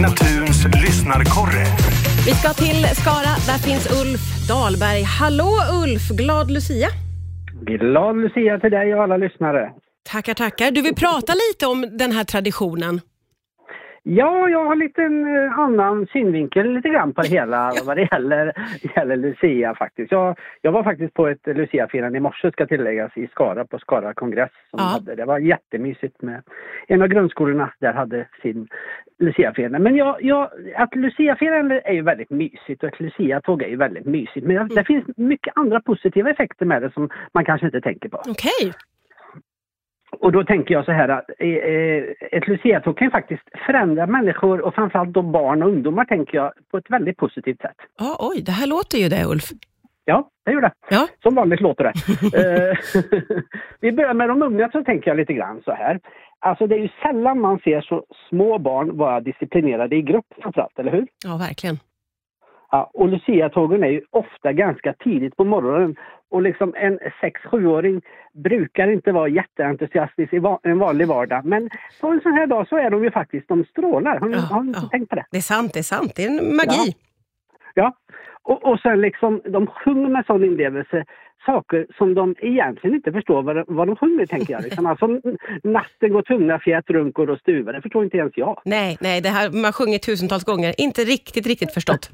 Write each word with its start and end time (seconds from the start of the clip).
Signaturns 0.00 0.64
lyssnarkorre. 0.64 1.64
Vi 2.26 2.32
ska 2.32 2.52
till 2.52 2.84
Skara. 3.00 3.32
Där 3.46 3.58
finns 3.58 3.86
Ulf 4.02 4.48
Dahlberg. 4.48 5.02
Hallå 5.02 5.50
Ulf! 5.82 6.08
Glad 6.08 6.50
Lucia. 6.50 6.88
Glad 7.66 8.16
Lucia 8.16 8.60
till 8.60 8.70
dig 8.70 8.94
och 8.94 9.02
alla 9.02 9.16
lyssnare. 9.16 9.70
Tackar, 10.12 10.34
tackar. 10.34 10.70
Du 10.70 10.82
vill 10.82 10.94
prata 10.94 11.32
lite 11.34 11.66
om 11.66 11.96
den 11.98 12.12
här 12.12 12.24
traditionen? 12.24 13.00
Ja, 14.02 14.48
jag 14.48 14.64
har 14.64 14.76
lite 14.76 15.02
en 15.02 15.36
eh, 15.44 15.58
annan 15.58 16.06
synvinkel 16.06 16.72
lite 16.72 16.88
grann 16.88 17.12
på 17.14 17.22
det 17.22 17.28
hela 17.28 17.72
vad 17.86 17.96
det 17.96 18.08
gäller, 18.12 18.52
gäller 18.96 19.16
Lucia 19.16 19.74
faktiskt. 19.74 20.12
Jag, 20.12 20.38
jag 20.62 20.72
var 20.72 20.82
faktiskt 20.82 21.14
på 21.14 21.26
ett 21.28 21.46
Lucia-firande 21.46 22.18
i 22.18 22.20
morse 22.20 22.50
ska 22.52 22.66
tilläggas 22.66 23.16
i 23.16 23.26
Skara 23.26 23.64
på 23.64 23.78
Skara 23.78 24.14
kongress. 24.14 24.50
Som 24.70 24.78
Ja. 24.80 24.84
hade, 24.84 25.14
det 25.14 25.24
var 25.24 25.38
jättemysigt 25.38 26.22
med 26.22 26.42
en 26.88 27.02
av 27.02 27.08
grundskolorna 27.08 27.72
där 27.78 27.92
hade 27.92 28.26
sin 28.42 28.68
Lucia-firande. 29.18 29.78
Men 29.78 29.96
jag, 29.96 30.16
jag, 30.20 30.50
att 30.76 30.94
Lucia-firande 30.94 31.80
är 31.84 31.92
ju 31.92 32.02
väldigt 32.02 32.30
mysigt 32.30 32.82
och 32.82 32.88
ett 32.88 33.00
Lucia-tåg 33.00 33.62
är 33.62 33.68
ju 33.68 33.76
väldigt 33.76 34.06
mysigt. 34.06 34.46
Men 34.46 34.56
jag, 34.56 34.68
det 34.68 34.84
finns 34.84 35.04
mycket 35.16 35.52
andra 35.56 35.80
positiva 35.80 36.30
effekter 36.30 36.66
med 36.66 36.82
det 36.82 36.90
som 36.92 37.10
man 37.34 37.44
kanske 37.44 37.66
inte 37.66 37.80
tänker 37.80 38.08
på. 38.08 38.16
Okej. 38.28 38.72
Och 40.12 40.32
då 40.32 40.44
tänker 40.44 40.74
jag 40.74 40.84
så 40.84 40.92
här 40.92 41.08
att 41.08 41.30
eh, 41.38 41.48
eh, 41.48 42.04
ett 42.32 42.48
luciatåg 42.48 42.98
kan 42.98 43.06
ju 43.06 43.10
faktiskt 43.10 43.42
förändra 43.66 44.06
människor 44.06 44.60
och 44.60 44.74
framförallt 44.74 45.12
då 45.12 45.22
barn 45.22 45.62
och 45.62 45.68
ungdomar 45.68 46.04
tänker 46.04 46.38
jag 46.38 46.52
på 46.70 46.78
ett 46.78 46.90
väldigt 46.90 47.16
positivt 47.16 47.60
sätt. 47.60 47.76
Ja, 47.98 48.16
oj, 48.18 48.42
det 48.42 48.52
här 48.52 48.66
låter 48.66 48.98
ju 48.98 49.08
det 49.08 49.24
Ulf. 49.24 49.44
Ja, 50.04 50.28
det 50.44 50.52
gör 50.52 50.60
det. 50.60 50.72
Ja. 50.90 51.08
Som 51.22 51.34
vanligt 51.34 51.60
låter 51.60 51.84
det. 51.84 51.92
Eh, 52.40 53.02
Vi 53.80 53.92
börjar 53.92 54.14
med 54.14 54.28
de 54.28 54.42
unga 54.42 54.70
så 54.70 54.84
tänker 54.84 55.10
jag 55.10 55.16
lite 55.16 55.32
grann 55.32 55.62
så 55.64 55.72
här. 55.72 56.00
Alltså 56.38 56.66
det 56.66 56.74
är 56.74 56.78
ju 56.78 56.88
sällan 57.02 57.40
man 57.40 57.58
ser 57.58 57.80
så 57.80 58.04
små 58.28 58.58
barn 58.58 58.96
vara 58.96 59.20
disciplinerade 59.20 59.96
i 59.96 60.02
grupp 60.02 60.26
framförallt, 60.42 60.78
eller 60.78 60.92
hur? 60.92 61.06
Ja, 61.24 61.36
verkligen. 61.36 61.78
Ja, 62.70 62.90
och 62.94 63.08
Lucia-tågen 63.08 63.84
är 63.84 63.88
ju 63.88 64.02
ofta 64.10 64.52
ganska 64.52 64.92
tidigt 64.92 65.36
på 65.36 65.44
morgonen 65.44 65.96
och 66.30 66.42
liksom 66.42 66.74
en 66.76 66.98
6-7-åring 67.22 68.02
brukar 68.44 68.92
inte 68.92 69.12
vara 69.12 69.28
jätteentusiastisk 69.28 70.32
i 70.32 70.40
en 70.62 70.78
vanlig 70.78 71.06
vardag. 71.08 71.44
Men 71.44 71.70
på 72.00 72.06
en 72.08 72.20
sån 72.20 72.32
här 72.32 72.46
dag 72.46 72.68
så 72.68 72.76
är 72.76 72.90
de 72.90 73.04
ju 73.04 73.10
faktiskt, 73.10 73.48
de 73.48 73.64
strålar. 73.64 74.20
Har 74.20 74.28
ni, 74.28 74.36
Ja, 74.36 74.40
har 74.40 74.62
ni 74.62 74.72
ja. 74.74 74.88
tänkt 74.90 75.08
på 75.08 75.14
det? 75.16 75.24
Det 75.30 75.36
är 75.36 75.42
sant, 75.42 75.72
det 75.72 75.78
är 75.78 75.82
sant. 75.82 76.12
Det 76.16 76.24
är 76.24 76.28
en 76.28 76.56
magi. 76.56 76.94
Ja. 77.74 77.92
Och, 78.42 78.64
och 78.64 78.80
sen 78.80 79.00
liksom, 79.00 79.40
de 79.44 79.66
sjunger 79.66 80.08
med 80.08 80.26
sån 80.26 80.44
inlevelse 80.44 81.04
saker 81.46 81.86
som 81.98 82.14
de 82.14 82.34
egentligen 82.38 82.96
inte 82.96 83.12
förstår 83.12 83.42
vad 83.42 83.56
de, 83.56 83.64
vad 83.68 83.86
de 83.86 83.96
sjunger, 83.96 84.26
tänker 84.26 84.52
jag. 84.52 84.62
Liksom. 84.62 84.86
Alltså, 84.86 85.06
natten 85.62 86.12
går 86.12 86.22
tunga 86.22 86.58
fjät, 86.58 86.90
runkor 86.90 87.30
och 87.30 87.38
stuvar, 87.38 87.72
det 87.72 87.82
förstår 87.82 88.04
inte 88.04 88.16
ens 88.16 88.32
jag. 88.36 88.62
Nej, 88.64 88.98
nej, 89.00 89.20
det 89.20 89.28
här 89.28 89.62
man 89.62 89.72
sjunger 89.72 89.98
tusentals 89.98 90.44
gånger. 90.44 90.74
Inte 90.78 91.00
riktigt, 91.04 91.46
riktigt 91.46 91.72
förstått. 91.74 92.10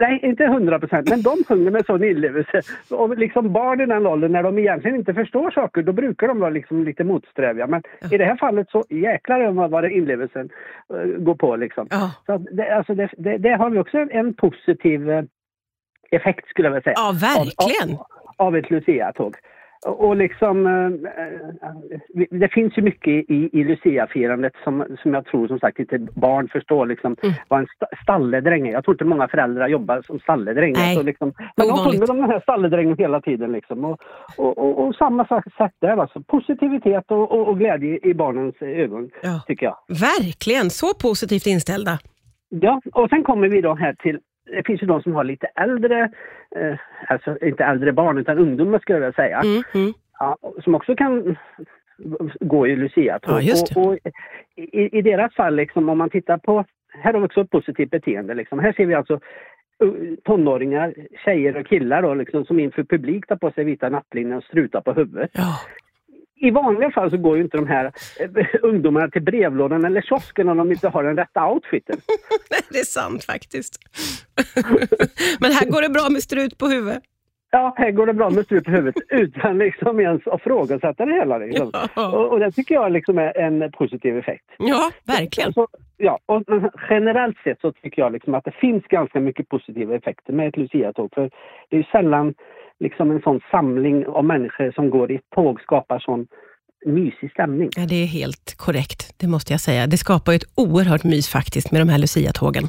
Nej, 0.00 0.20
inte 0.22 0.46
hundra 0.46 0.78
procent, 0.78 1.08
men 1.08 1.22
de 1.22 1.44
sjunger 1.48 1.70
med 1.70 1.86
sån 1.86 2.04
inlevelse. 2.04 2.62
Och 2.90 3.18
liksom 3.18 3.52
barn 3.52 3.80
i 3.80 3.86
den 3.86 4.06
åldern, 4.06 4.32
när 4.32 4.42
de 4.42 4.58
egentligen 4.58 4.96
inte 4.96 5.14
förstår 5.14 5.50
saker, 5.50 5.82
då 5.82 5.92
brukar 5.92 6.28
de 6.28 6.40
vara 6.40 6.50
liksom 6.50 6.84
lite 6.84 7.04
motsträviga. 7.04 7.66
Men 7.66 7.82
i 8.12 8.18
det 8.18 8.24
här 8.24 8.36
fallet 8.36 8.70
så 8.70 8.84
jäklar 8.90 9.50
vad 9.50 9.70
vad 9.70 9.84
det 9.84 9.90
inlevelsen 9.90 10.50
eh, 10.90 11.18
går 11.18 11.34
på 11.34 11.56
liksom. 11.56 11.86
Ja, 11.90 12.10
Så 12.26 12.38
det, 12.38 12.76
alltså 12.76 12.94
det, 12.94 13.10
det, 13.16 13.38
det 13.38 13.56
har 13.56 13.70
vi 13.70 13.78
också 13.78 13.98
en, 13.98 14.10
en 14.10 14.34
positiv 14.34 15.10
eh, 15.10 15.24
effekt 16.10 16.48
skulle 16.48 16.68
jag 16.68 16.72
vilja 16.72 16.82
säga. 16.82 16.94
ja 16.96 17.12
verkligen. 17.20 17.98
Av, 17.98 18.46
av 18.46 18.56
ett 18.56 18.70
Lucia-tåg. 18.70 19.34
Och 19.86 20.16
liksom, 20.16 20.66
eh, 20.66 20.72
eh, 21.24 22.26
det 22.30 22.48
finns 22.48 22.78
ju 22.78 22.82
mycket 22.82 23.08
i, 23.30 23.48
i 23.52 23.64
Lucia-firandet 23.64 24.52
som, 24.64 24.84
som 25.02 25.14
jag 25.14 25.26
tror 25.26 25.48
som 25.48 25.58
sagt 25.58 25.78
inte 25.78 25.98
barn 25.98 26.48
förstår 26.48 26.86
liksom, 26.86 27.16
Mm. 27.22 27.34
vad 27.48 27.60
en 27.60 27.66
sta- 27.66 28.02
stalledräng 28.02 28.68
är. 28.68 28.72
Jag 28.72 28.84
tror 28.84 28.94
inte 28.94 29.04
många 29.04 29.28
föräldrar 29.28 29.68
jobbar 29.68 30.02
som 30.06 30.18
stalledräng. 30.18 30.74
Liksom, 31.04 31.32
men 31.56 31.68
de 31.68 31.76
sjunger 31.76 32.10
om 32.10 32.16
den 32.16 32.30
här 32.30 32.40
stalledrängen 32.40 32.96
hela 32.98 33.20
tiden. 33.20 33.52
Liksom. 33.52 33.84
Och, 33.84 34.00
och, 34.38 34.58
och, 34.58 34.86
och 34.86 34.94
samma 34.94 35.26
sak- 35.26 35.54
sätt 35.58 35.72
där 35.80 35.96
alltså. 35.96 36.22
Positivitet 36.22 37.04
och, 37.10 37.32
och, 37.32 37.48
och 37.48 37.58
glädje 37.58 37.98
i 38.02 38.14
barnens 38.14 38.54
ögon, 38.60 39.10
Ja. 39.22 39.42
tycker 39.46 39.66
jag. 39.66 39.76
Verkligen, 39.88 40.70
så 40.70 40.86
positivt 41.02 41.46
inställda. 41.46 41.98
Ja, 42.48 42.80
och 42.92 43.08
sen 43.08 43.22
kommer 43.22 43.48
vi 43.48 43.60
då 43.60 43.74
här 43.74 43.94
till 43.94 44.18
det 44.54 44.66
finns 44.66 44.82
ju 44.82 44.86
de 44.86 45.02
som 45.02 45.14
har 45.14 45.24
lite 45.24 45.46
äldre, 45.46 46.10
eh, 46.56 46.78
alltså 47.08 47.38
inte 47.42 47.64
äldre 47.64 47.92
barn 47.92 48.18
utan 48.18 48.38
ungdomar 48.38 48.78
skulle 48.78 48.96
jag 48.96 49.00
vilja 49.00 49.12
säga. 49.12 49.40
Mm, 49.40 49.62
mm. 49.74 49.92
Ja, 50.18 50.38
som 50.64 50.74
också 50.74 50.96
kan 50.96 51.36
gå 52.40 52.66
i 52.66 52.76
Lucia-tåg. 52.76 53.42
Ja, 53.42 53.54
och, 53.76 53.86
och 53.86 53.98
i, 54.56 54.98
I 54.98 55.02
deras 55.02 55.34
fall, 55.34 55.56
liksom, 55.56 55.88
om 55.88 55.98
man 55.98 56.10
tittar 56.10 56.38
på, 56.38 56.64
här 57.02 57.12
har 57.12 57.20
vi 57.20 57.26
också 57.26 57.40
ett 57.40 57.50
positivt 57.50 57.90
beteende. 57.90 58.34
Liksom. 58.34 58.58
Här 58.58 58.72
ser 58.72 58.86
vi 58.86 58.94
alltså 58.94 59.20
uh, 59.84 60.14
tonåringar, 60.24 60.94
tjejer 61.24 61.56
och 61.56 61.66
killar 61.66 62.02
då, 62.02 62.14
liksom, 62.14 62.44
som 62.44 62.60
inför 62.60 62.84
publik 62.84 63.26
tar 63.26 63.36
på 63.36 63.50
sig 63.50 63.64
vita 63.64 63.88
nattlinjen 63.88 64.38
och 64.38 64.44
strutar 64.44 64.80
på 64.80 64.92
huvudet. 64.92 65.30
Ja. 65.34 65.60
I 66.36 66.50
vanliga 66.50 66.90
fall 66.90 67.10
så 67.10 67.16
går 67.16 67.36
ju 67.36 67.42
inte 67.42 67.56
de 67.56 67.66
här 67.66 67.92
eh, 68.20 68.46
ungdomarna 68.62 69.08
till 69.08 69.22
brevlådan 69.22 69.84
eller 69.84 70.02
kiosken 70.02 70.48
om 70.48 70.56
de 70.56 70.72
inte 70.72 70.88
har 70.88 71.04
den 71.04 71.16
rätta 71.16 71.46
outfiten. 71.48 71.96
det 72.70 72.78
är 72.78 72.84
sant 72.84 73.24
faktiskt. 73.24 73.78
Men 75.40 75.52
här 75.52 75.70
går 75.70 75.82
det 75.82 75.88
bra 75.88 76.08
med 76.10 76.22
strut 76.22 76.58
på 76.58 76.66
huvudet. 76.66 77.02
Ja, 77.54 77.74
här 77.76 77.90
går 77.90 78.06
det 78.06 78.14
bra 78.14 78.30
med 78.30 78.44
strut 78.44 78.64
på 78.64 78.70
huvudet 78.70 79.02
utan 79.08 79.58
liksom 79.58 80.00
ens 80.00 80.26
att 80.26 80.42
frågasätta 80.42 81.04
det 81.04 81.12
hela. 81.12 81.38
Liksom. 81.38 81.70
Ja. 81.72 82.16
Och, 82.16 82.32
och 82.32 82.40
det 82.40 82.50
tycker 82.50 82.74
jag 82.74 82.92
liksom 82.92 83.18
är 83.18 83.38
en 83.38 83.72
positiv 83.72 84.18
effekt. 84.18 84.44
Ja, 84.58 84.90
verkligen. 85.06 85.52
Så, 85.52 85.68
ja, 85.96 86.18
och 86.26 86.42
generellt 86.90 87.36
sett 87.44 87.60
så 87.60 87.72
tycker 87.72 88.02
jag 88.02 88.12
liksom 88.12 88.34
att 88.34 88.44
det 88.44 88.54
finns 88.60 88.84
ganska 88.84 89.20
mycket 89.20 89.48
positiva 89.48 89.94
effekter 89.94 90.32
med 90.32 90.48
ett 90.48 90.56
Lucia-tåg. 90.56 91.10
För 91.14 91.30
det 91.68 91.76
är 91.76 91.88
sällan 91.92 92.34
liksom 92.80 93.10
en 93.10 93.20
sån 93.22 93.40
samling 93.50 94.06
av 94.06 94.24
människor 94.24 94.72
som 94.72 94.90
går 94.90 95.12
i 95.12 95.14
ett 95.14 95.30
tåg 95.34 95.60
skapar 95.60 95.98
sån 95.98 96.26
mysig 96.86 97.30
stämning. 97.30 97.68
Ja, 97.76 97.86
det 97.86 98.02
är 98.02 98.06
helt 98.06 98.54
korrekt, 98.56 99.14
det 99.20 99.26
måste 99.26 99.52
jag 99.52 99.60
säga. 99.60 99.86
Det 99.86 99.96
skapar 99.96 100.32
ett 100.32 100.44
oerhört 100.56 101.04
mys 101.04 101.28
faktiskt 101.28 101.72
med 101.72 101.80
de 101.80 101.88
här 101.88 101.98
Lucia-tågen. 101.98 102.64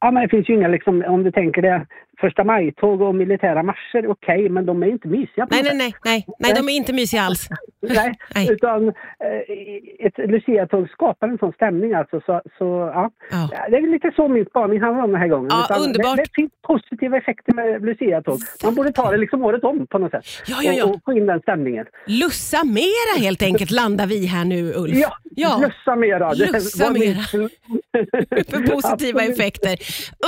Ja, 0.00 0.10
men 0.10 0.22
det 0.22 0.28
finns 0.28 0.48
ju 0.48 0.54
inga, 0.54 0.68
liksom, 0.68 1.04
om 1.08 1.22
du 1.22 1.30
tänker 1.30 1.62
det, 1.62 1.86
första 2.26 2.44
maj-tåg 2.44 3.00
och 3.02 3.14
militära 3.14 3.62
marscher, 3.62 4.06
okej, 4.14 4.48
men 4.48 4.66
de 4.66 4.82
är 4.82 4.86
inte 4.86 5.08
mysiga. 5.08 5.46
Nej, 5.50 5.62
nej, 5.62 5.76
nej, 5.76 5.94
nej, 6.04 6.26
nej, 6.38 6.52
de 6.58 6.68
är 6.72 6.76
inte 6.76 6.92
mysiga 6.92 7.22
alls. 7.22 7.48
Nej, 7.88 8.12
Nej. 8.34 8.52
utan 8.52 8.88
eh, 8.88 10.06
ett 10.06 10.18
Lucia-tåg 10.30 10.88
skapar 10.90 11.28
en 11.28 11.38
sån 11.38 11.52
stämning 11.52 11.94
alltså. 11.94 12.20
Så, 12.26 12.40
så, 12.58 12.64
ja. 12.94 13.10
Ja, 13.30 13.50
Det 13.70 13.76
är 13.76 13.90
lite 13.92 14.12
så 14.16 14.28
min 14.28 14.44
spaning 14.44 14.80
handlar 14.80 15.04
om 15.04 15.10
den 15.12 15.20
här 15.20 15.28
gången. 15.28 15.50
Ja, 15.50 15.64
Utan 15.70 15.82
underbart. 15.82 16.16
Det, 16.16 16.22
det 16.22 16.34
finns 16.34 16.52
positiva 16.66 17.16
effekter 17.16 17.52
med 17.54 17.84
Lucia-tåg. 17.84 18.38
Man 18.64 18.74
borde 18.74 18.92
ta 18.92 19.10
det 19.10 19.16
liksom 19.16 19.42
året 19.44 19.64
om 19.64 19.86
på 19.86 19.98
något 19.98 20.10
sätt. 20.10 20.24
Ja, 20.46 20.56
ja, 20.62 20.72
ja. 20.72 20.84
Och, 20.84 20.94
och 20.94 21.00
få 21.04 21.12
in 21.12 21.26
den 21.26 21.40
stämningen. 21.40 21.86
Lussa 22.06 22.64
mera 22.64 23.12
helt 23.18 23.42
enkelt 23.42 23.70
landar 23.70 24.06
vi 24.06 24.26
här 24.26 24.44
nu, 24.44 24.72
Ulf. 24.76 24.94
Ja, 24.96 25.12
Ja. 25.30 25.60
lussa 25.62 25.96
mera. 25.96 26.34
Det 26.34 26.52
Lussa 26.52 26.84
var 26.84 26.92
min- 26.92 27.48
För 28.50 28.74
positiva 28.74 29.22
effekter. 29.22 29.78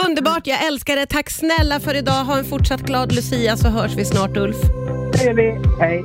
Underbart, 0.06 0.46
jag 0.46 0.66
älskar 0.66 0.96
det. 0.96 1.06
Tack 1.06 1.30
snälla 1.30 1.80
för 1.80 1.94
idag. 1.94 2.24
Ha 2.24 2.38
en 2.38 2.44
fortsatt 2.44 2.80
glad 2.80 3.12
Lucia 3.12 3.56
så 3.56 3.68
hörs 3.68 3.96
vi 3.96 4.04
snart, 4.04 4.36
Ulf. 4.36 4.56
Det 5.12 5.24
gör 5.24 5.34
vi. 5.34 5.56
Hej. 5.80 6.02